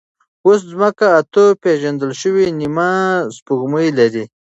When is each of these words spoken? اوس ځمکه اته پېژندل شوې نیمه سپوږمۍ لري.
اوس 0.45 0.59
ځمکه 0.71 1.05
اته 1.19 1.43
پېژندل 1.61 2.11
شوې 2.21 2.45
نیمه 2.59 2.91
سپوږمۍ 3.35 3.87
لري. 3.99 4.23